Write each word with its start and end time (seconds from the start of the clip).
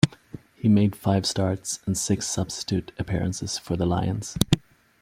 He 0.55 0.67
made 0.67 0.95
five 0.95 1.27
starts 1.27 1.79
and 1.85 1.95
six 1.95 2.25
substitute 2.25 2.91
appearances 2.97 3.59
for 3.59 3.77
the 3.77 3.85
Lions. 3.85 4.35